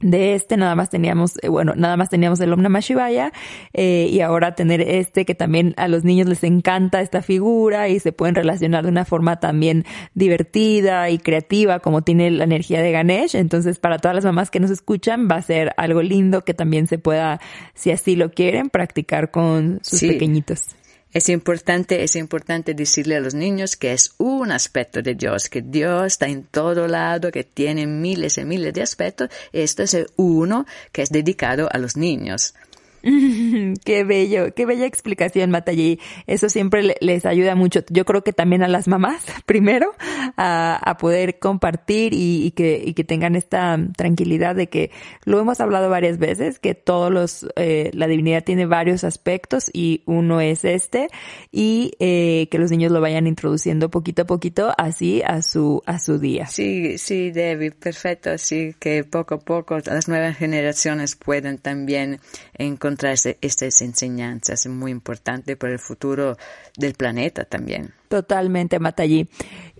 de 0.00 0.34
este 0.34 0.58
nada 0.58 0.74
más 0.74 0.90
teníamos, 0.90 1.42
eh, 1.42 1.48
bueno, 1.48 1.72
nada 1.74 1.96
más 1.96 2.10
teníamos 2.10 2.38
el 2.40 2.52
Om 2.52 2.60
Namah 2.60 2.80
Shivaya 2.80 3.32
eh, 3.72 4.08
y 4.10 4.20
ahora 4.20 4.54
tener 4.54 4.82
este 4.82 5.24
que 5.24 5.34
también 5.34 5.72
a 5.78 5.88
los 5.88 6.04
niños 6.04 6.28
les 6.28 6.44
encanta 6.44 7.00
esta 7.00 7.22
figura 7.22 7.88
y 7.88 7.98
se 7.98 8.12
pueden 8.12 8.34
relacionar 8.34 8.84
de 8.84 8.90
una 8.90 9.06
forma 9.06 9.40
también 9.40 9.84
divertida 10.14 11.08
y 11.08 11.18
creativa 11.18 11.80
como 11.80 12.02
tiene 12.02 12.30
la 12.30 12.44
energía 12.44 12.82
de 12.82 12.92
Ganesh. 12.92 13.36
Entonces 13.36 13.78
para 13.78 13.98
todas 13.98 14.14
las 14.14 14.24
mamás 14.24 14.50
que 14.50 14.60
nos 14.60 14.70
escuchan 14.70 15.28
va 15.30 15.36
a 15.36 15.42
ser 15.42 15.72
algo 15.78 16.02
lindo 16.02 16.44
que 16.44 16.52
también 16.52 16.86
se 16.88 16.98
pueda, 16.98 17.40
si 17.74 17.90
así 17.90 18.16
lo 18.16 18.30
quieren, 18.30 18.68
practicar 18.68 19.30
con 19.30 19.80
sus 19.82 20.00
pequeñitos. 20.00 20.76
Es 21.12 21.28
importante, 21.28 22.02
es 22.02 22.16
importante 22.16 22.74
decirle 22.74 23.16
a 23.16 23.20
los 23.20 23.32
niños 23.32 23.76
que 23.76 23.92
es 23.92 24.14
un 24.18 24.52
aspecto 24.52 25.02
de 25.02 25.14
Dios, 25.14 25.48
que 25.48 25.62
Dios 25.62 26.06
está 26.06 26.26
en 26.26 26.44
todo 26.44 26.88
lado, 26.88 27.30
que 27.30 27.44
tiene 27.44 27.86
miles 27.86 28.36
y 28.38 28.44
miles 28.44 28.74
de 28.74 28.82
aspectos. 28.82 29.30
Esto 29.52 29.82
es 29.82 29.96
uno 30.16 30.66
que 30.92 31.02
es 31.02 31.10
dedicado 31.10 31.68
a 31.72 31.78
los 31.78 31.96
niños. 31.96 32.54
qué 33.84 34.04
bello, 34.04 34.54
qué 34.54 34.66
bella 34.66 34.86
explicación, 34.86 35.50
Matallí. 35.50 36.00
Eso 36.26 36.48
siempre 36.48 36.96
les 37.00 37.26
ayuda 37.26 37.54
mucho. 37.54 37.80
Yo 37.90 38.04
creo 38.04 38.22
que 38.22 38.32
también 38.32 38.62
a 38.62 38.68
las 38.68 38.88
mamás, 38.88 39.24
primero, 39.46 39.92
a, 40.36 40.96
poder 40.98 41.38
compartir 41.38 42.12
y, 42.14 42.52
que, 42.52 42.82
y 42.82 42.94
que 42.94 43.04
tengan 43.04 43.36
esta 43.36 43.78
tranquilidad 43.96 44.56
de 44.56 44.68
que 44.68 44.90
lo 45.24 45.38
hemos 45.38 45.60
hablado 45.60 45.90
varias 45.90 46.18
veces, 46.18 46.58
que 46.58 46.74
todos 46.74 47.12
los, 47.12 47.46
eh, 47.56 47.90
la 47.92 48.06
divinidad 48.06 48.42
tiene 48.44 48.64
varios 48.64 49.04
aspectos 49.04 49.70
y 49.72 50.02
uno 50.06 50.40
es 50.40 50.64
este, 50.64 51.08
y 51.52 51.92
eh, 51.98 52.48
que 52.50 52.58
los 52.58 52.70
niños 52.70 52.92
lo 52.92 53.00
vayan 53.00 53.26
introduciendo 53.26 53.90
poquito 53.90 54.22
a 54.22 54.24
poquito 54.24 54.72
así 54.78 55.22
a 55.22 55.42
su, 55.42 55.82
a 55.84 55.98
su 55.98 56.18
día. 56.18 56.46
Sí, 56.46 56.96
sí, 56.96 57.30
Debbie, 57.30 57.72
perfecto. 57.72 58.30
Así 58.30 58.74
que 58.78 59.04
poco 59.04 59.34
a 59.34 59.38
poco 59.38 59.78
las 59.84 60.08
nuevas 60.08 60.36
generaciones 60.36 61.14
pueden 61.16 61.58
también 61.58 62.20
encontrar 62.54 62.85
estas 62.88 63.82
enseñanzas 63.82 64.66
muy 64.66 64.90
importante 64.90 65.56
para 65.56 65.72
el 65.72 65.78
futuro 65.78 66.36
del 66.76 66.94
planeta 66.94 67.44
también. 67.44 67.94
Totalmente, 68.08 68.78
Matallí. 68.78 69.28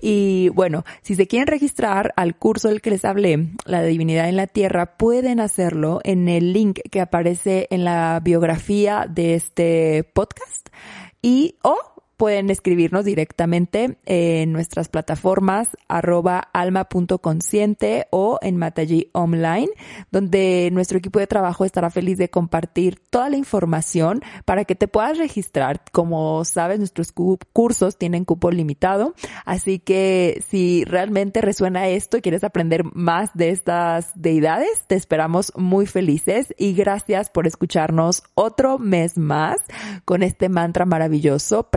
Y 0.01 0.49
bueno, 0.51 0.85
si 1.03 1.15
se 1.15 1.27
quieren 1.27 1.47
registrar 1.47 2.13
al 2.17 2.37
curso 2.37 2.69
del 2.69 2.81
que 2.81 2.91
les 2.91 3.05
hablé, 3.05 3.49
La 3.65 3.83
Divinidad 3.83 4.29
en 4.29 4.37
la 4.37 4.47
Tierra, 4.47 4.97
pueden 4.97 5.41
hacerlo 5.41 6.01
en 6.05 6.29
el 6.29 6.53
link 6.53 6.81
que 6.91 7.01
aparece 7.01 7.67
en 7.71 7.85
la 7.85 8.21
biografía 8.23 9.07
de 9.09 9.35
este 9.35 10.05
podcast 10.13 10.69
y 11.23 11.57
o 11.63 11.96
pueden 12.17 12.51
escribirnos 12.51 13.05
directamente 13.05 13.99
en 14.07 14.53
nuestras 14.53 14.89
plataformas 14.89 15.77
arroba 15.89 16.39
alma.consciente 16.53 18.07
o 18.11 18.39
en 18.43 18.57
Mataji 18.57 19.11
Online, 19.13 19.69
donde 20.11 20.71
nuestro 20.73 20.99
equipo 20.99 21.19
de 21.19 21.27
trabajo 21.27 21.65
estará 21.65 21.91
feliz 21.91 22.19
de 22.19 22.31
compartir 22.31 23.01
toda 23.11 23.29
la 23.29 23.37
información 23.37 24.23
para 24.45 24.65
que 24.65 24.75
te 24.75 24.89
puedas 24.89 25.19
registrar. 25.19 25.83
Como 25.93 26.45
sabes, 26.45 26.79
nuestros 26.79 27.13
cursos 27.13 27.99
tienen 27.99 28.25
cupo 28.25 28.51
limitado, 28.51 29.15
así 29.45 29.79
que 29.79 30.43
si 30.49 30.85
realmente 30.85 31.41
resuena 31.41 31.89
esto 31.89 32.17
y 32.17 32.23
quieres 32.23 32.45
aprender 32.45 32.85
más 32.95 33.31
de 33.35 33.51
estas 33.51 34.11
deidades, 34.15 34.85
te 34.87 34.95
esperamos 34.95 35.53
muy 35.57 35.87
felices 35.87 36.55
y 36.57 36.73
gracias 36.73 37.31
por 37.31 37.47
escucharnos 37.47 38.23
otro 38.35 38.79
mes 38.79 39.19
más 39.19 39.57
con 40.05 40.23
este 40.23 40.49
mantra 40.49 40.87
maravilloso 40.87 41.71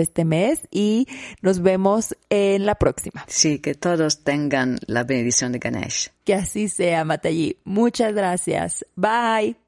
este 0.00 0.24
mes 0.24 0.68
y 0.70 1.06
nos 1.42 1.60
vemos 1.62 2.16
en 2.30 2.66
la 2.66 2.74
próxima. 2.76 3.24
Sí, 3.28 3.58
que 3.58 3.74
todos 3.74 4.24
tengan 4.24 4.78
la 4.86 5.04
bendición 5.04 5.52
de 5.52 5.58
Ganesh. 5.58 6.10
Que 6.24 6.34
así 6.34 6.68
sea, 6.68 7.04
Matayi. 7.04 7.56
Muchas 7.64 8.14
gracias. 8.14 8.84
Bye. 8.96 9.59